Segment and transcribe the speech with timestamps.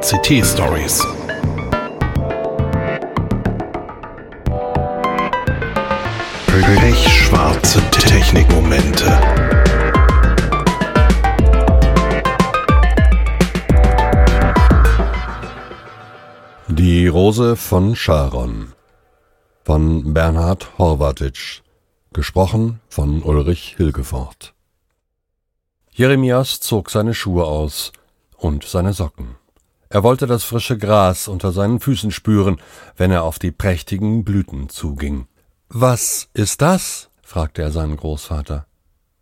[0.00, 1.06] CT Stories.
[6.46, 9.04] Pechschwarze Technikmomente.
[16.68, 18.72] Die Rose von Sharon
[19.64, 21.60] von Bernhard Horvatitsch
[22.14, 24.54] gesprochen von Ulrich Hilgefort
[25.90, 27.92] Jeremias zog seine Schuhe aus
[28.38, 29.39] und seine Socken.
[29.92, 32.60] Er wollte das frische Gras unter seinen Füßen spüren,
[32.96, 35.26] wenn er auf die prächtigen Blüten zuging.
[35.68, 37.10] Was ist das?
[37.22, 38.66] fragte er seinen Großvater.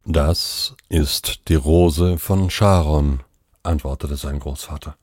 [0.05, 3.21] Das ist die Rose von Sharon,
[3.63, 4.97] antwortete sein Großvater.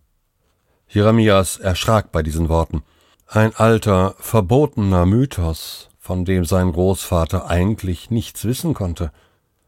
[0.87, 2.83] Jeremias erschrak bei diesen Worten.
[3.25, 9.11] Ein alter, verbotener Mythos, von dem sein Großvater eigentlich nichts wissen konnte.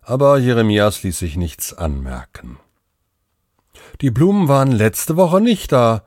[0.03, 2.59] Aber Jeremias ließ sich nichts anmerken.
[4.01, 6.03] Die Blumen waren letzte Woche nicht da.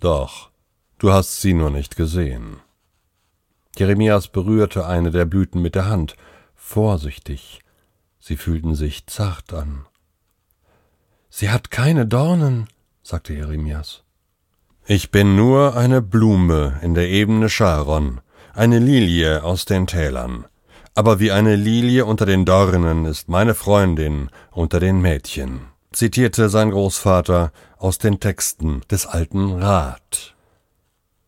[0.00, 0.50] Doch,
[0.98, 2.60] du hast sie nur nicht gesehen.
[3.76, 6.16] Jeremias berührte eine der Blüten mit der Hand,
[6.54, 7.60] vorsichtig.
[8.18, 9.86] Sie fühlten sich zart an.
[11.28, 12.68] Sie hat keine Dornen,
[13.02, 14.02] sagte Jeremias.
[14.86, 18.20] Ich bin nur eine Blume in der Ebene Sharon,
[18.54, 20.46] eine Lilie aus den Tälern.
[20.94, 25.60] Aber wie eine Lilie unter den Dornen ist meine Freundin unter den Mädchen,
[25.92, 30.34] zitierte sein Großvater aus den Texten des alten Rat.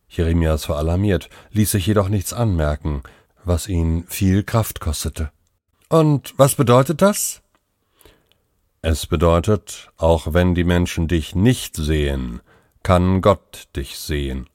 [0.07, 3.01] Jeremias war alarmiert, ließ sich jedoch nichts anmerken,
[3.43, 5.31] was ihn viel Kraft kostete.
[5.89, 7.41] Und was bedeutet das?
[8.81, 12.41] Es bedeutet, auch wenn die Menschen dich nicht sehen,
[12.83, 14.49] kann Gott dich sehen.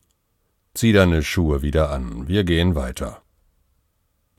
[0.75, 3.23] Zieh deine Schuhe wieder an, wir gehen weiter.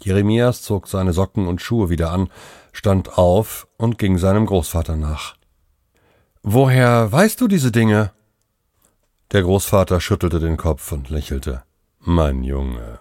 [0.02, 2.30] Jeremias zog seine Socken und Schuhe wieder an,
[2.72, 5.39] stand auf und ging seinem Großvater nach.
[6.44, 8.12] Woher weißt du diese Dinge?
[9.32, 11.64] Der Großvater schüttelte den Kopf und lächelte.
[12.00, 13.00] Mein Junge.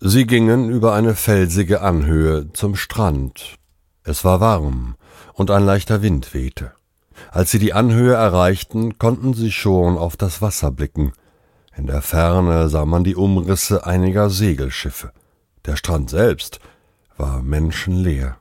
[0.00, 3.56] Sie gingen über eine felsige Anhöhe zum Strand.
[4.02, 4.96] Es war warm,
[5.34, 6.72] und ein leichter Wind wehte.
[7.30, 11.12] Als sie die Anhöhe erreichten, konnten sie schon auf das Wasser blicken.
[11.76, 15.12] In der Ferne sah man die Umrisse einiger Segelschiffe.
[15.66, 16.58] Der Strand selbst
[17.16, 18.38] war menschenleer.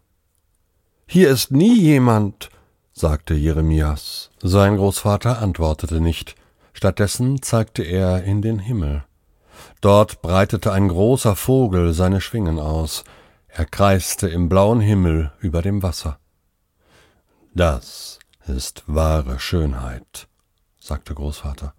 [1.05, 2.49] Hier ist nie jemand,
[2.97, 4.31] sagte Jeremias.
[4.41, 6.35] Sein Großvater antwortete nicht.
[6.73, 9.03] Stattdessen zeigte er in den Himmel.
[9.81, 13.03] Dort breitete ein großer Vogel seine Schwingen aus.
[13.47, 16.17] Er kreiste im blauen Himmel über dem Wasser.
[17.53, 20.27] Das ist wahre Schönheit,
[20.79, 21.73] sagte Großvater.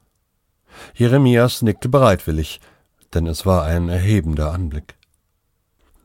[0.94, 2.60] Jeremias nickte bereitwillig,
[3.12, 4.94] denn es war ein erhebender Anblick.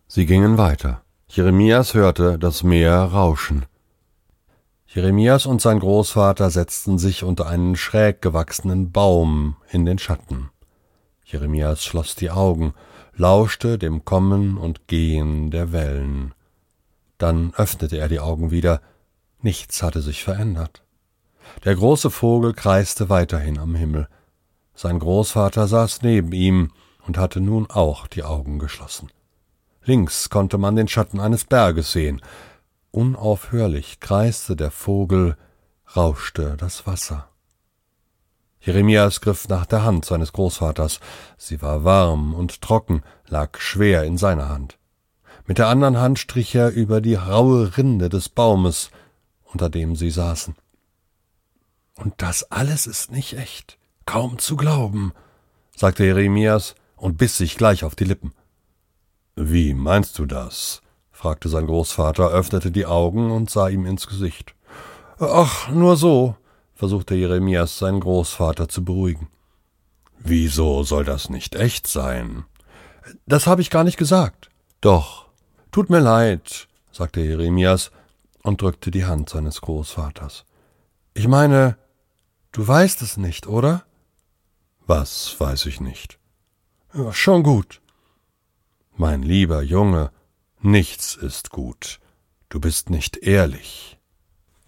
[0.07, 1.03] Sie gingen weiter.
[1.27, 3.65] Jeremias hörte das Meer rauschen.
[4.93, 10.51] Jeremias und sein Großvater setzten sich unter einen schräg gewachsenen Baum in den Schatten.
[11.25, 12.75] Jeremias schloss die Augen,
[13.15, 16.35] lauschte dem Kommen und Gehen der Wellen.
[17.17, 18.81] Dann öffnete er die Augen wieder.
[19.41, 20.83] Nichts hatte sich verändert.
[21.65, 24.07] Der große Vogel kreiste weiterhin am Himmel.
[24.75, 26.69] Sein Großvater saß neben ihm
[27.07, 29.09] und hatte nun auch die Augen geschlossen.
[29.85, 32.21] Links konnte man den Schatten eines Berges sehen,
[32.95, 35.35] Unaufhörlich kreiste der Vogel,
[35.95, 37.27] rauschte das Wasser.
[38.61, 40.99] Jeremias griff nach der Hand seines Großvaters.
[41.35, 44.77] Sie war warm und trocken, lag schwer in seiner Hand.
[45.47, 48.91] Mit der anderen Hand strich er über die raue Rinde des Baumes,
[49.41, 50.55] unter dem sie saßen.
[51.95, 55.13] Und das alles ist nicht echt, kaum zu glauben,
[55.75, 58.33] sagte Jeremias und biss sich gleich auf die Lippen.
[59.35, 60.82] Wie meinst du das?
[61.23, 64.55] Fragte sein Großvater, öffnete die Augen und sah ihm ins Gesicht.
[65.19, 66.35] Ach, nur so,
[66.73, 69.29] versuchte Jeremias seinen Großvater zu beruhigen.
[70.19, 72.43] Wieso soll das nicht echt sein?
[73.25, 74.49] Das habe ich gar nicht gesagt.
[74.81, 75.27] Doch.
[75.71, 77.91] Tut mir leid, sagte Jeremias
[78.41, 80.43] und drückte die Hand seines Großvaters.
[81.13, 81.77] Ich meine,
[82.51, 83.85] du weißt es nicht, oder?
[84.87, 86.19] Was weiß ich nicht?
[87.11, 87.79] Schon gut.
[88.97, 90.11] Mein lieber Junge,
[90.65, 91.99] Nichts ist gut.
[92.47, 93.99] Du bist nicht ehrlich.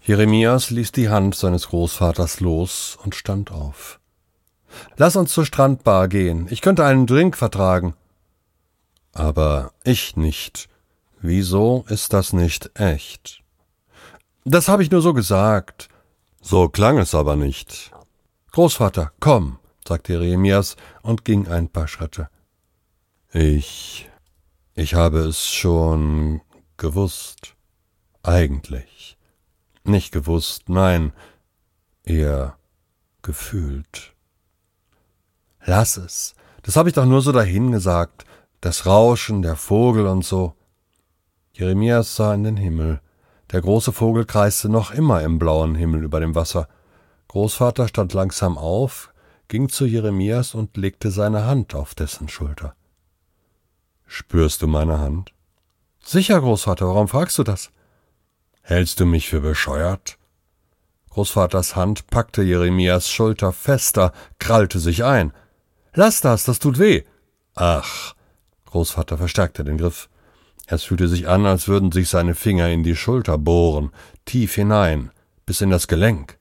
[0.02, 3.98] Jeremias ließ die Hand seines Großvaters los und stand auf.
[4.98, 6.48] Lass uns zur Strandbar gehen.
[6.50, 7.94] Ich könnte einen Drink vertragen.
[9.14, 10.68] Aber ich nicht.
[11.22, 13.42] Wieso ist das nicht echt?
[14.44, 15.88] Das habe ich nur so gesagt.
[16.42, 17.90] So klang es aber nicht.
[18.52, 19.58] Großvater, komm,
[19.88, 22.28] sagte Jeremias und ging ein paar Schritte.
[23.32, 24.10] Ich
[24.76, 26.42] ich habe es schon
[26.76, 27.54] gewusst.
[28.22, 29.16] Eigentlich.
[29.84, 31.12] Nicht gewusst, nein,
[32.04, 32.58] eher
[33.22, 34.14] gefühlt.
[35.64, 36.34] Lass es.
[36.62, 38.26] Das habe ich doch nur so dahingesagt.
[38.60, 40.54] Das Rauschen, der Vogel und so.
[41.54, 43.00] Jeremias sah in den Himmel.
[43.52, 46.68] Der große Vogel kreiste noch immer im blauen Himmel über dem Wasser.
[47.28, 49.12] Großvater stand langsam auf,
[49.48, 52.74] ging zu Jeremias und legte seine Hand auf dessen Schulter.
[54.06, 55.32] Spürst du meine Hand?
[56.04, 57.70] Sicher, Großvater, warum fragst du das?
[58.62, 60.18] Hältst du mich für bescheuert?
[61.10, 65.32] Großvaters Hand packte Jeremias Schulter fester, krallte sich ein.
[65.94, 67.04] Lass das, das tut weh.
[67.54, 68.14] Ach.
[68.66, 70.08] Großvater verstärkte den Griff.
[70.66, 73.92] Es fühlte sich an, als würden sich seine Finger in die Schulter bohren,
[74.24, 75.10] tief hinein,
[75.46, 76.38] bis in das Gelenk.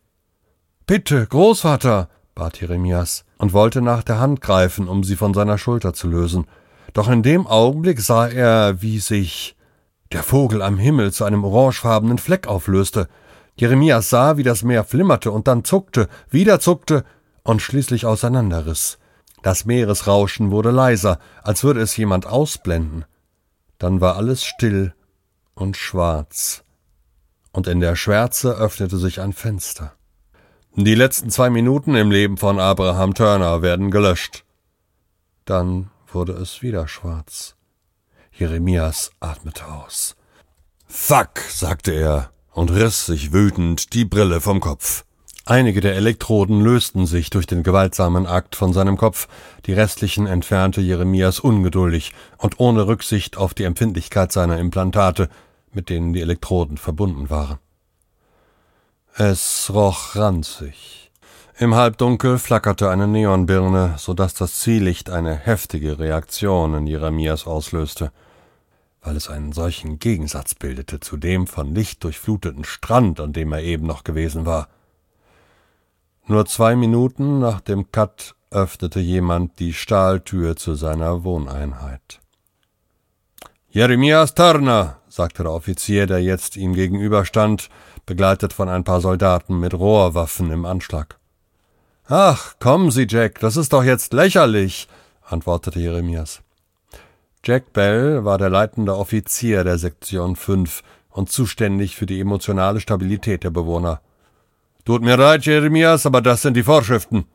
[0.87, 5.93] Bitte, Großvater, bat Jeremias und wollte nach der Hand greifen, um sie von seiner Schulter
[5.93, 6.47] zu lösen.
[6.95, 9.57] Doch in dem Augenblick sah er, wie sich
[10.13, 13.09] der Vogel am Himmel zu einem orangefarbenen Fleck auflöste.
[13.57, 17.03] Jeremias sah, wie das Meer flimmerte und dann zuckte, wieder zuckte
[17.43, 18.97] und schließlich auseinanderriss.
[19.43, 23.03] Das Meeresrauschen wurde leiser, als würde es jemand ausblenden.
[23.77, 24.93] Dann war alles still
[25.53, 26.63] und schwarz,
[27.51, 29.91] und in der Schwärze öffnete sich ein Fenster.
[30.77, 34.45] Die letzten zwei Minuten im Leben von Abraham Turner werden gelöscht.
[35.43, 37.55] Dann wurde es wieder schwarz.
[38.31, 40.15] Jeremias atmete aus.
[40.87, 45.03] Fuck, sagte er und riss sich wütend die Brille vom Kopf.
[45.45, 49.27] Einige der Elektroden lösten sich durch den gewaltsamen Akt von seinem Kopf,
[49.67, 55.29] die restlichen entfernte Jeremias ungeduldig und ohne Rücksicht auf die Empfindlichkeit seiner Implantate,
[55.71, 57.59] mit denen die Elektroden verbunden waren.
[59.13, 61.04] Es roch ranzig.
[61.57, 68.11] Im Halbdunkel flackerte eine Neonbirne, so dass das Ziellicht eine heftige Reaktion in Jeremias auslöste
[69.05, 73.61] weil es einen solchen Gegensatz bildete zu dem von Licht durchfluteten Strand, an dem er
[73.61, 74.67] eben noch gewesen war.
[76.25, 82.19] Nur zwei Minuten nach dem Cut öffnete jemand die Stahltür zu seiner Wohneinheit.
[83.69, 87.69] Jeremias Turner, sagte der Offizier, der jetzt ihm gegenüberstand,
[88.05, 91.19] begleitet von ein paar Soldaten mit Rohrwaffen im Anschlag.
[92.07, 94.87] Ach, kommen Sie, Jack, das ist doch jetzt lächerlich,
[95.23, 96.43] antwortete Jeremias.
[97.43, 103.43] Jack Bell war der leitende Offizier der Sektion 5 und zuständig für die emotionale Stabilität
[103.43, 104.01] der Bewohner.
[104.83, 107.25] Tut mir leid, Jeremias, aber das sind die Vorschriften.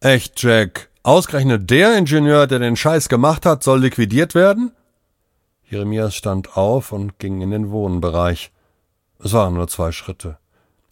[0.00, 0.88] Echt, Jack?
[1.02, 4.72] Ausgerechnet der Ingenieur, der den Scheiß gemacht hat, soll liquidiert werden?
[5.64, 8.50] Jeremias stand auf und ging in den Wohnbereich.
[9.22, 10.38] Es waren nur zwei Schritte.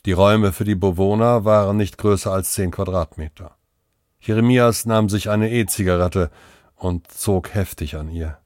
[0.08, 3.54] Die Räume für die Bewohner waren nicht größer als zehn Quadratmeter.
[4.20, 6.30] Jeremias nahm sich eine E-Zigarette
[6.76, 8.38] und zog heftig an ihr.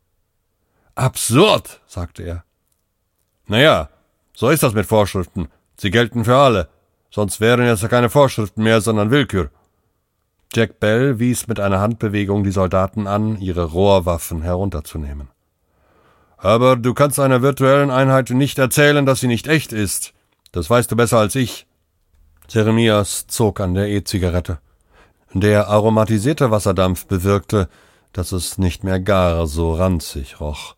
[0.97, 2.43] Absurd, sagte er.
[3.47, 3.91] Naja,
[4.35, 5.47] so ist das mit Vorschriften.
[5.77, 6.69] Sie gelten für alle.
[7.13, 9.53] Sonst wären es ja keine Vorschriften mehr, sondern Willkür.
[10.53, 15.29] Jack Bell wies mit einer Handbewegung die Soldaten an, ihre Rohrwaffen herunterzunehmen.
[16.39, 20.13] Aber du kannst einer virtuellen Einheit nicht erzählen, dass sie nicht echt ist.
[20.53, 21.67] Das weißt du besser als ich.
[22.49, 24.59] Jeremias zog an der E-Zigarette.
[25.33, 27.69] Der aromatisierte Wasserdampf bewirkte,
[28.13, 30.77] dass es nicht mehr gar so ranzig roch.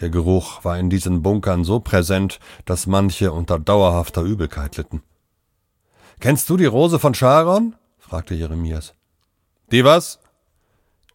[0.00, 5.02] Der Geruch war in diesen Bunkern so präsent, dass manche unter dauerhafter Übelkeit litten.
[6.20, 7.76] Kennst du die Rose von Sharon?
[7.98, 8.94] fragte Jeremias.
[9.70, 10.18] Die was?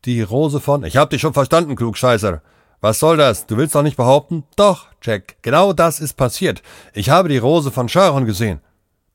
[0.06, 0.84] Die Rose von.
[0.84, 2.44] Ich hab dich schon verstanden, Klugscheißer.
[2.86, 3.48] Was soll das?
[3.48, 4.44] Du willst doch nicht behaupten?
[4.58, 6.62] Doch, Jack, genau das ist passiert.
[6.94, 8.60] Ich habe die Rose von Sharon gesehen.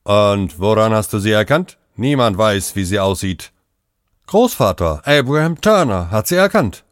[0.03, 1.77] Und woran hast du sie erkannt?
[1.95, 3.53] Niemand weiß, wie sie aussieht.
[4.27, 6.83] Großvater, Abraham Turner, hat sie erkannt.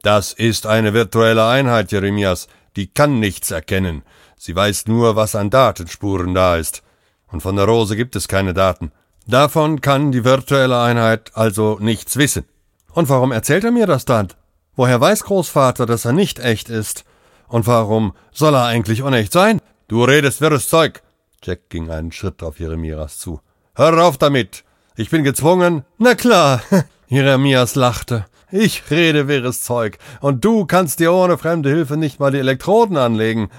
[0.00, 4.02] Das ist eine virtuelle Einheit, Jeremias, die kann nichts erkennen.
[4.38, 6.82] Sie weiß nur, was an Datenspuren da ist.
[7.30, 8.92] Und von der Rose gibt es keine Daten.
[9.26, 12.46] Davon kann die virtuelle Einheit also nichts wissen.
[12.94, 14.28] Und warum erzählt er mir das dann?
[14.74, 17.04] Woher weiß Großvater, dass er nicht echt ist?
[17.48, 19.60] Und warum soll er eigentlich unecht sein?
[19.88, 21.02] Du redest wirres Zeug.
[21.42, 23.40] Jack ging einen Schritt auf Jeremias zu.
[23.74, 24.64] Hör auf damit.
[24.96, 25.84] Ich bin gezwungen.
[25.98, 26.62] Na klar.
[27.08, 28.24] Jeremias lachte.
[28.50, 29.98] Ich rede wirres Zeug.
[30.20, 33.50] Und du kannst dir ohne fremde Hilfe nicht mal die Elektroden anlegen.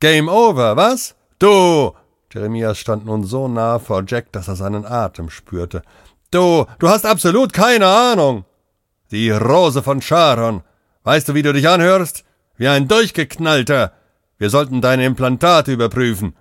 [0.00, 1.14] Game over, was?
[1.38, 1.94] Du!
[2.32, 5.82] Jeremias stand nun so nah vor Jack, dass er seinen Atem spürte.
[6.30, 8.44] Du, du hast absolut keine Ahnung.
[9.10, 10.62] Die Rose von Sharon.
[11.04, 12.24] Weißt du, wie du dich anhörst?
[12.56, 13.92] Wie ein Durchgeknallter.
[14.36, 16.36] Wir sollten deine Implantate überprüfen.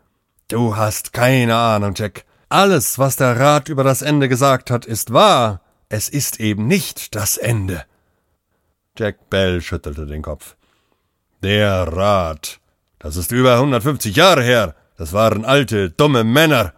[0.50, 2.26] Du hast keine Ahnung, Jack.
[2.50, 5.62] Alles, was der Rat über das Ende gesagt hat, ist wahr.
[5.90, 7.84] Es ist eben nicht das Ende.
[8.98, 10.56] Jack Bell schüttelte den Kopf.
[11.44, 12.60] Der Rat.
[13.00, 14.76] Das ist über 150 Jahre her.
[14.98, 16.74] Das waren alte, dumme Männer.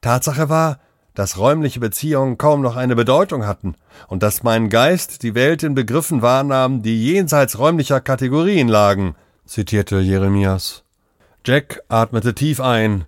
[0.00, 0.80] Tatsache war,
[1.14, 3.76] dass räumliche Beziehungen kaum noch eine Bedeutung hatten
[4.08, 9.14] und dass mein Geist die Welt in Begriffen wahrnahm, die jenseits räumlicher Kategorien lagen,
[9.46, 10.82] zitierte Jeremias.
[11.46, 13.04] Jack atmete tief ein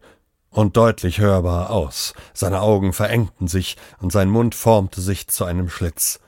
[0.50, 2.14] und deutlich hörbar aus.
[2.32, 6.20] Seine Augen verengten sich und sein Mund formte sich zu einem Schlitz.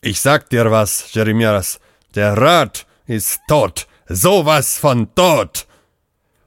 [0.00, 1.80] Ich sag dir was, Jeremias.
[2.14, 3.86] Der Rat ist tot.
[4.06, 5.66] Sowas von tot.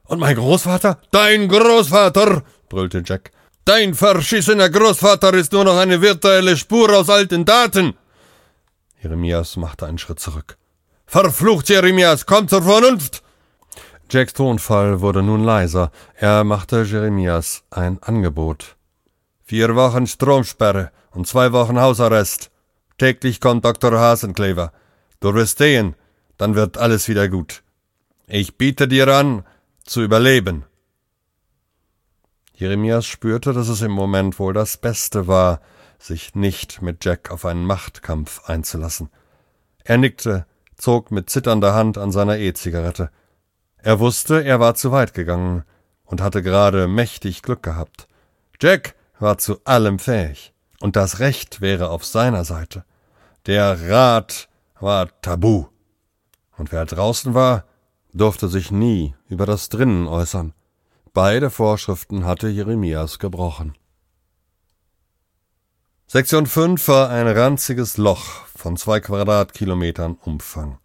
[0.06, 1.00] Und mein Großvater?
[1.12, 3.32] Dein Großvater, brüllte Jack.
[3.68, 7.96] Dein verschissener Großvater ist nur noch eine virtuelle Spur aus alten Daten.
[9.04, 10.58] Jeremias machte einen Schritt zurück.
[11.06, 13.22] Verflucht, Jeremias, komm zur Vernunft!
[14.10, 15.92] Jacks Tonfall wurde nun leiser.
[16.16, 18.78] Er machte Jeremias ein Angebot.
[19.44, 22.52] Vier Wochen Stromsperre und zwei Wochen Hausarrest.
[22.98, 24.00] Täglich kommt Dr.
[24.00, 24.72] Hasenklever.
[25.20, 25.96] Du wirst sehen,
[26.38, 27.64] dann wird alles wieder gut.
[28.28, 29.44] Ich biete dir an,
[29.84, 30.64] zu überleben.
[32.58, 35.62] Jeremias spürte, dass es im Moment wohl das Beste war,
[36.00, 39.10] sich nicht mit Jack auf einen Machtkampf einzulassen.
[39.84, 43.12] Er nickte, zog mit zitternder Hand an seiner E-Zigarette.
[43.78, 45.66] Er wusste, er war zu weit gegangen
[46.04, 48.08] und hatte gerade mächtig Glück gehabt.
[48.60, 52.86] Jack war zu allem fähig, und das Recht wäre auf seiner Seite.
[53.46, 54.50] Der Rat
[54.80, 55.68] war tabu.
[56.58, 57.66] Und wer draußen war,
[58.14, 60.54] durfte sich nie über das Drinnen äußern.
[61.18, 63.74] Beide Vorschriften hatte Jeremias gebrochen.
[66.06, 70.78] Sektion 5 war ein ranziges Loch von zwei Quadratkilometern Umfang.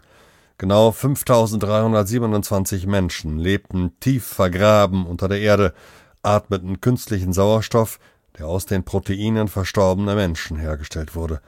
[0.56, 5.74] Genau 5327 Menschen lebten tief vergraben unter der Erde,
[6.22, 7.98] atmeten künstlichen Sauerstoff,
[8.38, 11.42] der aus den Proteinen verstorbener Menschen hergestellt wurde.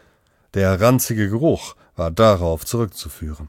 [0.52, 3.48] Der ranzige Geruch war darauf zurückzuführen.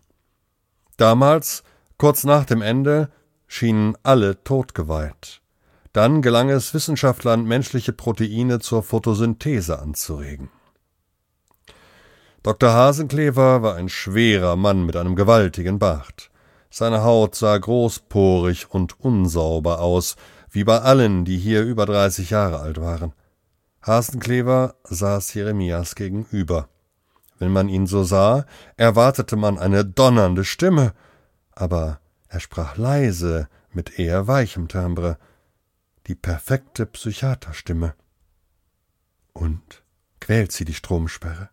[0.95, 1.63] Damals,
[1.97, 3.11] kurz nach dem Ende,
[3.47, 5.41] schienen alle totgeweiht.
[5.93, 10.49] Dann gelang es Wissenschaftlern, menschliche Proteine zur Photosynthese anzuregen.
[12.43, 12.73] Dr.
[12.73, 16.29] Hasenklever war ein schwerer Mann mit einem gewaltigen Bart.
[16.69, 20.15] Seine Haut sah großporig und unsauber aus,
[20.51, 23.13] wie bei allen, die hier über dreißig Jahre alt waren.
[23.81, 26.67] Hasenklever saß Jeremias gegenüber.
[27.39, 28.45] Wenn man ihn so sah,
[28.77, 30.93] erwartete man eine donnernde Stimme,
[31.51, 35.17] aber er sprach leise, mit eher weichem Timbre,
[36.07, 37.93] die perfekte Psychiaterstimme.
[39.33, 39.83] Und
[40.19, 41.49] quält sie die Stromsperre?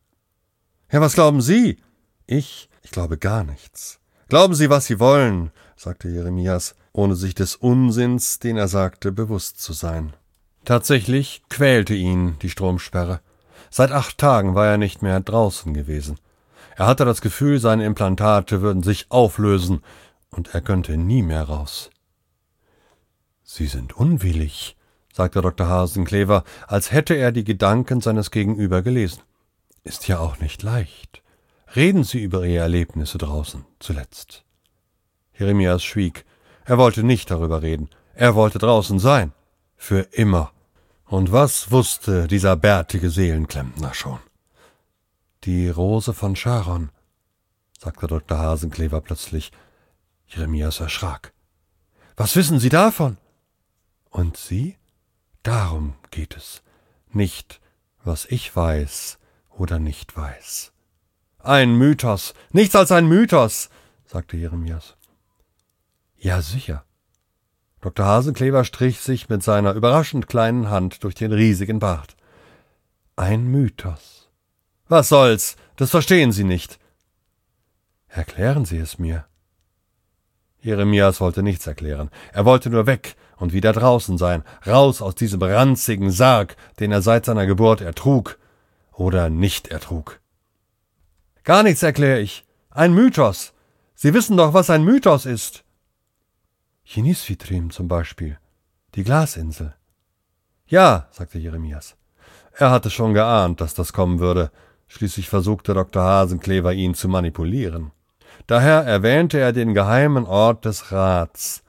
[0.91, 1.83] Ja, was glauben Sie?
[2.26, 3.99] Ich, ich glaube gar nichts.
[4.29, 9.61] Glauben Sie, was Sie wollen, sagte Jeremias, ohne sich des Unsinns, den er sagte, bewusst
[9.61, 10.12] zu sein.
[10.64, 13.21] Tatsächlich quälte ihn die Stromsperre.
[13.71, 16.19] Seit acht Tagen war er nicht mehr draußen gewesen.
[16.76, 19.83] Er hatte das Gefühl, seine Implantate würden sich auflösen,
[20.33, 21.91] und er könnte nie mehr raus.
[23.45, 24.77] Sie sind unwillig,
[25.12, 25.69] sagte Dr.
[25.69, 29.23] Hasenklever, als hätte er die Gedanken seines Gegenüber gelesen.
[29.85, 31.23] Ist ja auch nicht leicht.
[31.75, 34.45] Reden Sie über Ihre Erlebnisse draußen zuletzt.
[35.39, 36.25] Jeremias schwieg.
[36.65, 37.89] Er wollte nicht darüber reden.
[38.15, 39.33] Er wollte draußen sein.
[39.77, 40.53] Für immer.
[41.07, 44.19] Und was wusste dieser bärtige Seelenklempner schon?
[45.45, 46.91] Die Rose von Sharon,
[47.79, 48.39] sagte Dr.
[48.39, 49.51] Hasenklever plötzlich.
[50.35, 51.33] Jeremias erschrak.
[52.17, 53.19] Was wissen Sie davon?
[54.11, 54.77] Und Sie?
[55.43, 56.62] Darum geht es.
[57.11, 57.61] Nicht,
[58.05, 59.19] was ich weiß
[59.51, 60.73] oder nicht weiß.
[61.39, 63.69] Ein Mythos, nichts als ein Mythos,
[64.05, 64.97] sagte Jeremias.
[66.17, 66.85] Ja, sicher.
[67.81, 68.07] Dr.
[68.07, 72.17] Hasenklever strich sich mit seiner überraschend kleinen Hand durch den riesigen Bart.
[73.17, 74.31] Ein Mythos.
[74.89, 75.57] Was soll's?
[75.77, 76.79] Das verstehen Sie nicht.
[78.09, 79.27] Erklären Sie es mir.
[80.62, 82.11] Jeremias wollte nichts erklären.
[82.33, 87.02] Er wollte nur weg und wieder draußen sein, raus aus diesem ranzigen Sarg, den er
[87.02, 88.38] seit seiner Geburt ertrug
[88.92, 90.21] oder nicht ertrug.
[91.42, 92.45] Gar nichts erkläre ich.
[92.71, 93.52] Ein Mythos.
[93.97, 95.64] Sie wissen doch, was ein Mythos ist.
[96.85, 98.38] Chinisvitrim zum Beispiel.
[98.95, 99.75] Die Glasinsel.
[100.66, 101.97] Ja, sagte Jeremias.
[102.52, 104.52] Er hatte schon geahnt, dass das kommen würde.
[104.87, 106.02] Schließlich versuchte Dr.
[106.02, 107.90] Hasenklever ihn zu manipulieren.
[108.47, 111.63] Daher erwähnte er den geheimen Ort des Rats,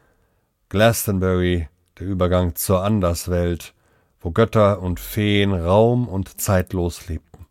[0.69, 3.73] Glastonbury, der Übergang zur Anderswelt,
[4.19, 7.45] wo Götter und Feen raum- und zeitlos lebten.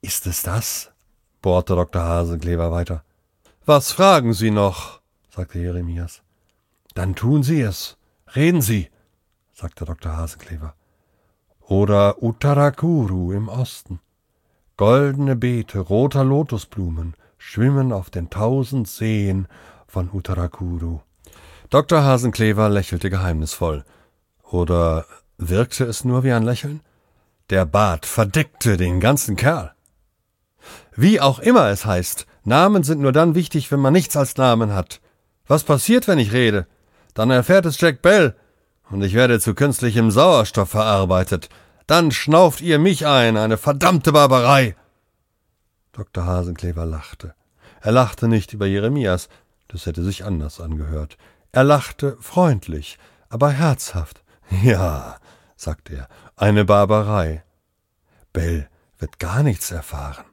[0.00, 0.90] Ist es das?
[1.42, 2.02] bohrte Dr.
[2.02, 3.04] Hasenklever weiter.
[3.64, 5.00] Was fragen Sie noch?
[5.28, 6.22] sagte Jeremias.
[6.94, 7.96] Dann tun Sie es.
[8.34, 8.88] Reden Sie,
[9.52, 10.16] sagte Dr.
[10.16, 10.74] Hasenklever.
[11.60, 14.00] Oder Uttarakuru im Osten.
[14.76, 19.48] Goldene Beete roter Lotusblumen, schwimmen auf den tausend Seen
[19.86, 21.00] von Uttarakuru.
[21.70, 22.04] Dr.
[22.04, 23.84] Hasenklever lächelte geheimnisvoll.
[24.42, 25.04] Oder
[25.38, 26.80] wirkte es nur wie ein Lächeln?
[27.50, 29.72] Der Bart verdeckte den ganzen Kerl.
[30.94, 34.72] Wie auch immer es heißt, Namen sind nur dann wichtig, wenn man nichts als Namen
[34.72, 35.00] hat.
[35.46, 36.66] Was passiert, wenn ich rede?
[37.14, 38.34] Dann erfährt es Jack Bell,
[38.90, 41.48] und ich werde zu künstlichem Sauerstoff verarbeitet.
[41.86, 44.76] Dann schnauft ihr mich ein, eine verdammte Barbarei.
[45.96, 46.26] Dr.
[46.26, 47.34] Hasenklever lachte.
[47.80, 49.28] Er lachte nicht über Jeremias,
[49.68, 51.16] das hätte sich anders angehört.
[51.52, 52.98] Er lachte freundlich,
[53.28, 54.22] aber herzhaft.
[54.62, 55.18] Ja,
[55.56, 57.42] sagte er, eine Barbarei.
[58.32, 60.24] Bell wird gar nichts erfahren.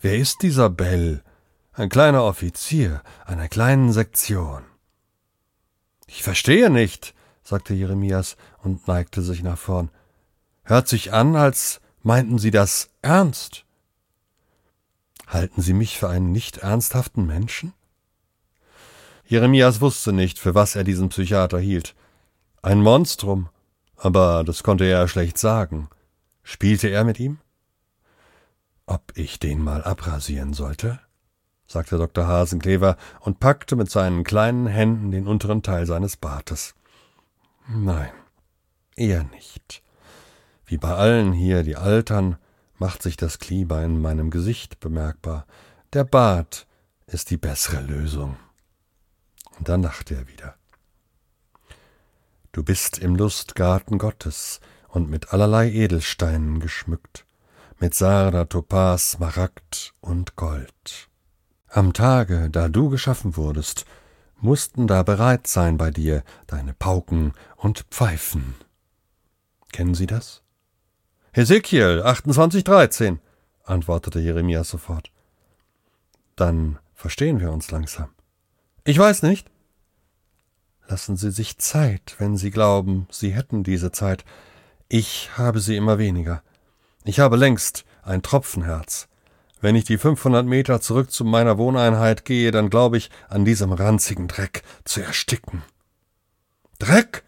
[0.00, 1.22] Wer ist dieser Bell?
[1.72, 4.64] Ein kleiner Offizier einer kleinen Sektion.
[6.06, 9.90] Ich verstehe nicht, sagte Jeremias und neigte sich nach vorn.
[10.62, 13.64] Hört sich an, als meinten Sie das ernst.
[15.28, 17.74] Halten Sie mich für einen nicht ernsthaften Menschen?
[19.26, 21.94] Jeremias wusste nicht, für was er diesen Psychiater hielt.
[22.62, 23.50] Ein Monstrum,
[23.96, 25.90] aber das konnte er schlecht sagen.
[26.42, 27.38] Spielte er mit ihm?
[28.86, 30.98] Ob ich den mal abrasieren sollte?
[31.66, 32.26] sagte Dr.
[32.26, 36.74] Hasenklever und packte mit seinen kleinen Händen den unteren Teil seines Bartes.
[37.68, 38.10] Nein,
[38.96, 39.82] eher nicht.
[40.64, 42.38] Wie bei allen hier, die altern,
[42.78, 45.46] macht sich das Klima in meinem Gesicht bemerkbar.
[45.92, 46.66] Der Bart
[47.06, 48.36] ist die bessere Lösung.
[49.58, 50.54] Und dann lachte er wieder.
[52.52, 57.26] Du bist im Lustgarten Gottes und mit allerlei Edelsteinen geschmückt,
[57.78, 61.08] mit Sarda, Topas, Smaragd und Gold.
[61.68, 63.84] Am Tage, da du geschaffen wurdest,
[64.40, 68.54] mussten da bereit sein bei dir deine Pauken und Pfeifen.
[69.72, 70.42] Kennen Sie das?
[71.38, 73.18] Hesekiel 28,13,
[73.62, 75.12] antwortete Jeremias sofort.
[76.34, 78.08] Dann verstehen wir uns langsam.
[78.82, 79.48] Ich weiß nicht.
[80.88, 84.24] Lassen Sie sich Zeit, wenn Sie glauben, Sie hätten diese Zeit.
[84.88, 86.42] Ich habe sie immer weniger.
[87.04, 89.06] Ich habe längst ein Tropfenherz.
[89.60, 93.70] Wenn ich die 500 Meter zurück zu meiner Wohneinheit gehe, dann glaube ich, an diesem
[93.70, 95.62] ranzigen Dreck zu ersticken.
[96.80, 97.22] Dreck?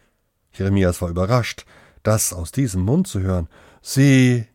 [0.53, 1.65] Jeremias war überrascht,
[2.03, 3.47] das aus diesem Mund zu hören.
[3.81, 4.47] Sie.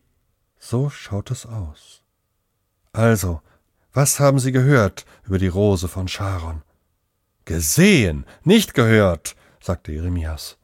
[0.58, 2.02] So schaut es aus.
[2.92, 3.40] Also,
[3.92, 6.62] was haben Sie gehört über die Rose von Sharon?
[7.44, 10.58] Gesehen, nicht gehört, sagte Jeremias.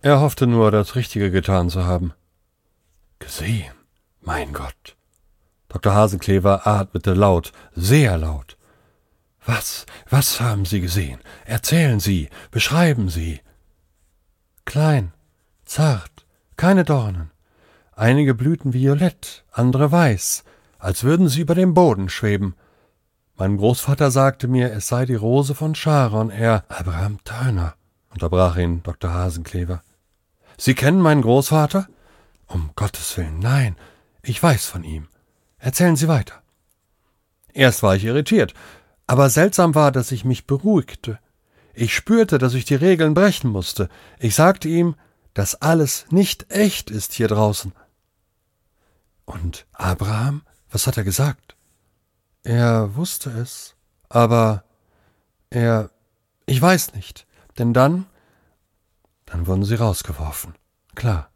[0.00, 2.14] Er hoffte nur, das Richtige getan zu haben.
[3.18, 3.74] Gesehen,
[4.20, 4.96] mein Gott.
[5.68, 5.94] Dr.
[5.94, 8.56] Hasenklever atmete laut, sehr laut.
[9.44, 11.20] Was, was haben Sie gesehen?
[11.44, 13.40] Erzählen Sie, beschreiben Sie.
[14.64, 15.12] Klein,
[15.64, 17.30] zart, keine Dornen,
[18.00, 20.44] einige Blüten violett, andere weiß,
[20.78, 22.54] als würden sie über dem Boden schweben.
[23.36, 27.74] Mein Großvater sagte mir, es sei die Rose von Sharon, Herr Abraham Turner,
[28.10, 29.12] unterbrach ihn Dr.
[29.12, 29.82] Hasenklever.
[30.56, 31.88] Sie kennen meinen Großvater?
[32.46, 33.76] Um Gottes Willen, nein,
[34.22, 35.08] ich weiß von ihm.
[35.58, 36.42] Erzählen Sie weiter.
[37.52, 38.54] Erst war ich irritiert,
[39.06, 41.18] aber seltsam war, dass ich mich beruhigte.
[41.74, 43.90] Ich spürte, dass ich die Regeln brechen musste.
[44.18, 44.94] Ich sagte ihm,
[45.34, 47.72] dass alles nicht echt ist hier draußen.
[49.30, 51.54] Und Abraham, was hat er gesagt?
[52.42, 53.76] Er wusste es,
[54.08, 54.64] aber
[55.50, 55.90] er,
[56.46, 58.06] ich weiß nicht, denn dann,
[59.26, 60.54] dann wurden sie rausgeworfen.
[60.96, 61.30] Klar.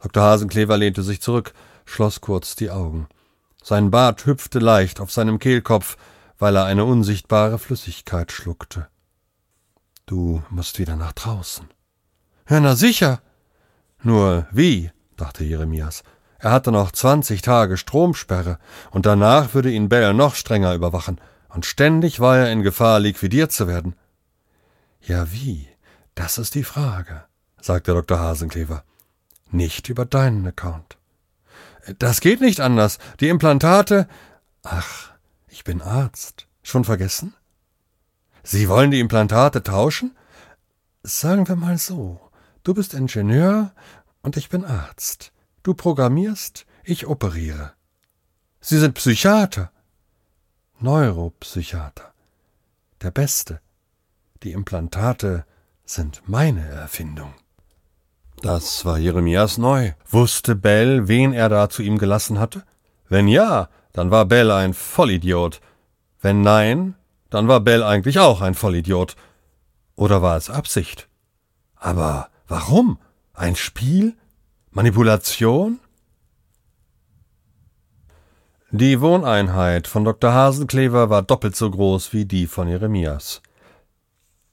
[0.00, 0.22] Dr.
[0.22, 1.52] Hasenklever lehnte sich zurück,
[1.84, 3.06] schloss kurz die Augen.
[3.62, 5.98] Sein Bart hüpfte leicht auf seinem Kehlkopf,
[6.38, 8.88] weil er eine unsichtbare Flüssigkeit schluckte.
[10.06, 11.68] Du musst wieder nach draußen.
[12.48, 13.20] Ja, na sicher.
[14.02, 16.02] Nur wie, dachte Jeremias.
[16.44, 18.58] Er hatte noch zwanzig Tage Stromsperre,
[18.90, 23.50] und danach würde ihn Bell noch strenger überwachen, und ständig war er in Gefahr, liquidiert
[23.50, 23.96] zu werden.
[25.00, 25.66] Ja, wie?
[26.14, 27.24] Das ist die Frage,
[27.62, 28.18] sagte Dr.
[28.18, 28.84] Hasenklever.
[29.52, 30.98] Nicht über deinen Account.
[31.98, 32.98] Das geht nicht anders.
[33.20, 34.06] Die Implantate.
[34.62, 35.12] Ach,
[35.48, 36.46] ich bin Arzt.
[36.62, 37.32] Schon vergessen?
[38.42, 40.14] Sie wollen die Implantate tauschen?
[41.02, 42.20] Sagen wir mal so.
[42.64, 43.72] Du bist Ingenieur
[44.20, 45.30] und ich bin Arzt.
[45.64, 47.72] Du programmierst, ich operiere.
[48.60, 49.72] Sie sind Psychiater.
[50.78, 52.12] Neuropsychiater.
[53.00, 53.62] Der Beste.
[54.42, 55.46] Die Implantate
[55.86, 57.32] sind meine Erfindung.
[58.42, 59.94] Das war Jeremias neu.
[60.06, 62.62] Wusste Bell, wen er da zu ihm gelassen hatte?
[63.08, 65.62] Wenn ja, dann war Bell ein Vollidiot.
[66.20, 66.94] Wenn nein,
[67.30, 69.16] dann war Bell eigentlich auch ein Vollidiot.
[69.96, 71.08] Oder war es Absicht?
[71.74, 72.98] Aber warum?
[73.32, 74.14] Ein Spiel?
[74.76, 75.78] Manipulation?
[78.72, 80.32] Die Wohneinheit von Dr.
[80.32, 83.40] Hasenklever war doppelt so groß wie die von Jeremias.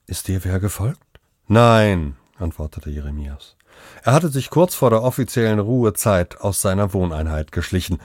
[0.06, 1.02] Ist dir wer gefolgt?
[1.48, 3.56] Nein, antwortete Jeremias.
[4.04, 7.98] Er hatte sich kurz vor der offiziellen Ruhezeit aus seiner Wohneinheit geschlichen.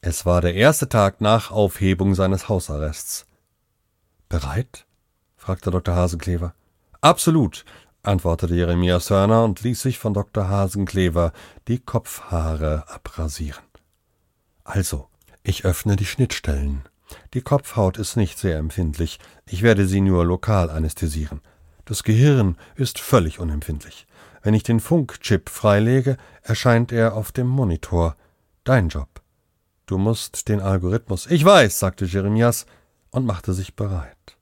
[0.00, 3.26] Es war der erste Tag nach Aufhebung seines Hausarrests.
[4.30, 4.86] Bereit?
[5.36, 5.94] fragte Dr.
[5.94, 6.54] Hasenklever.
[7.02, 7.66] Absolut,
[8.06, 10.48] antwortete Jeremias Hörner und ließ sich von Dr.
[10.48, 11.32] Hasenklever
[11.68, 13.64] die Kopfhaare abrasieren.
[14.64, 15.08] Also,
[15.42, 16.82] ich öffne die Schnittstellen.
[17.34, 19.18] Die Kopfhaut ist nicht sehr empfindlich.
[19.46, 21.40] Ich werde sie nur lokal anästhesieren.
[21.84, 24.06] Das Gehirn ist völlig unempfindlich.
[24.42, 28.16] Wenn ich den Funkchip freilege, erscheint er auf dem Monitor.
[28.64, 29.08] Dein Job.
[29.86, 31.26] Du musst den Algorithmus.
[31.26, 32.66] Ich weiß, sagte Jeremias
[33.10, 34.38] und machte sich bereit.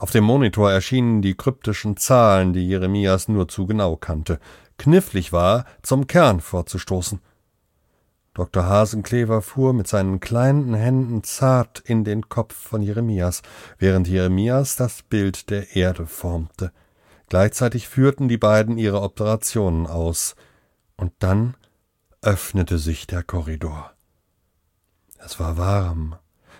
[0.00, 4.40] Auf dem Monitor erschienen die kryptischen Zahlen, die Jeremias nur zu genau kannte.
[4.78, 7.20] Knifflig war, zum Kern vorzustoßen.
[8.32, 8.64] Dr.
[8.64, 13.42] Hasenklever fuhr mit seinen kleinen Händen zart in den Kopf von Jeremias,
[13.76, 16.72] während Jeremias das Bild der Erde formte.
[17.28, 20.34] Gleichzeitig führten die beiden ihre Operationen aus.
[20.96, 21.56] Und dann
[22.22, 23.92] öffnete sich der Korridor.
[25.18, 26.16] Es war warm.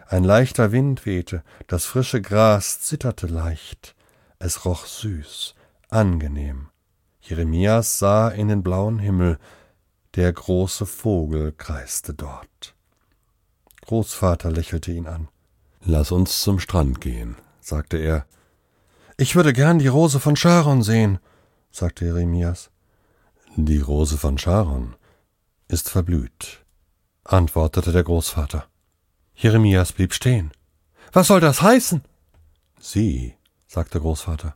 [0.07, 3.94] Ein leichter Wind wehte, das frische Gras zitterte leicht.
[4.38, 5.55] Es roch süß,
[5.88, 6.68] angenehm.
[7.20, 9.38] Jeremias sah in den blauen Himmel,
[10.14, 12.74] der große Vogel kreiste dort.
[13.83, 15.29] Großvater lächelte ihn an.
[15.83, 18.26] Lass uns zum Strand gehen, sagte er.
[19.16, 21.18] Ich würde gern die Rose von Sharon sehen,
[21.70, 22.70] sagte Jeremias.
[23.57, 24.96] Die Rose von Sharon
[25.68, 26.64] ist verblüht,
[27.24, 28.69] antwortete der Großvater.
[29.40, 30.50] Jeremias blieb stehen.
[31.12, 32.03] Was soll das heißen?
[32.79, 33.35] Sie,
[33.66, 34.55] sagte Großvater.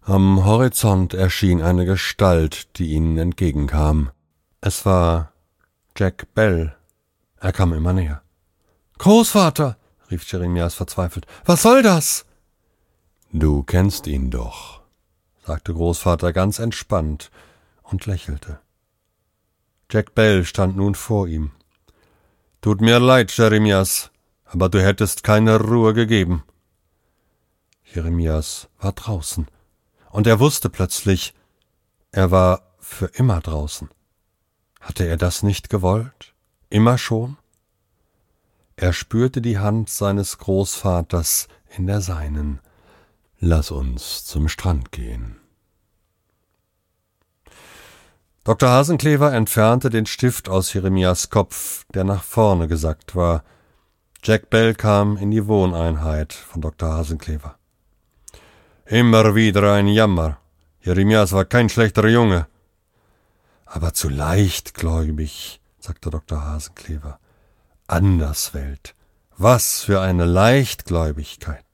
[0.00, 4.10] Am Horizont erschien eine Gestalt, die ihnen entgegenkam.
[4.60, 5.32] Es war
[5.96, 6.74] Jack Bell.
[7.38, 8.22] Er kam immer näher.
[8.98, 9.76] Großvater,
[10.10, 12.26] rief Jeremias verzweifelt, was soll das?
[13.32, 14.80] Du kennst ihn doch,
[15.46, 17.30] sagte Großvater ganz entspannt
[17.84, 18.58] und lächelte.
[19.88, 21.52] Jack Bell stand nun vor ihm.
[22.60, 24.10] Tut mir leid, Jeremias,
[24.44, 26.42] aber du hättest keine Ruhe gegeben.
[27.84, 29.46] Jeremias war draußen,
[30.10, 31.34] und er wusste plötzlich,
[32.10, 33.88] er war für immer draußen.
[34.80, 36.34] Hatte er das nicht gewollt?
[36.68, 37.36] Immer schon?
[38.76, 42.60] Er spürte die Hand seines Großvaters in der seinen.
[43.38, 45.36] Lass uns zum Strand gehen.
[48.48, 48.70] Dr.
[48.70, 53.44] Hasenklever entfernte den Stift aus Jeremias Kopf, der nach vorne gesackt war.
[54.22, 56.88] Jack Bell kam in die Wohneinheit von Dr.
[56.88, 57.56] Hasenklever.
[58.86, 60.38] Immer wieder ein Jammer.
[60.80, 62.46] Jeremias war kein schlechter Junge
[63.70, 66.44] aber zu leichtgläubig, sagte Dr.
[66.44, 67.20] Hasenklever.
[67.86, 68.94] Anderswelt.
[69.36, 71.64] Was für eine Leichtgläubigkeit.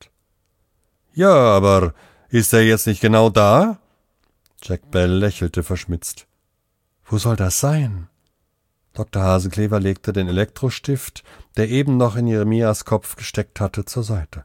[1.15, 1.95] Ja, aber
[2.29, 3.79] ist er jetzt nicht genau da?
[4.63, 6.27] Jack Bell lächelte verschmitzt.
[7.07, 8.09] Wo soll das sein?
[8.95, 9.23] Dr.
[9.23, 11.25] Hasenklever legte den Elektrostift,
[11.57, 14.45] der eben noch in Jeremias Kopf gesteckt hatte, zur Seite.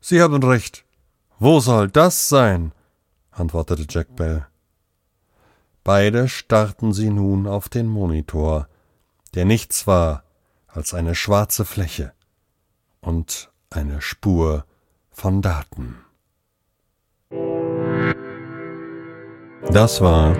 [0.00, 0.84] Sie haben recht.
[1.38, 2.72] Wo soll das sein?
[3.30, 4.46] antwortete Jack Bell.
[5.82, 8.68] Beide starrten sie nun auf den Monitor,
[9.34, 10.24] der nichts war
[10.66, 12.12] als eine schwarze Fläche
[13.00, 14.64] und eine Spur
[15.10, 15.96] von Daten.
[19.70, 20.36] Das war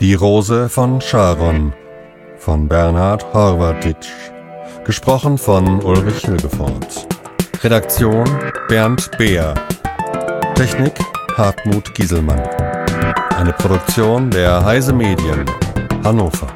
[0.00, 1.72] Die Rose von Sharon
[2.38, 4.08] von Bernhard Horvatitsch,
[4.84, 7.06] gesprochen von Ulrich Hilgefort.
[7.62, 8.24] Redaktion
[8.68, 9.54] Bernd Beer.
[10.56, 10.94] Technik
[11.36, 12.42] Hartmut Gieselmann.
[13.36, 15.44] Eine Produktion der Heise Medien,
[16.02, 16.48] Hannover.